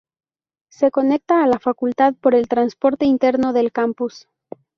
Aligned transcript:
Se 0.71 0.89
conecta 0.89 1.43
a 1.43 1.47
la 1.47 1.59
Facultad 1.59 2.15
por 2.15 2.33
el 2.33 2.47
transporte 2.47 3.05
interno 3.05 3.53
del 3.53 3.71
campus. 3.71 4.27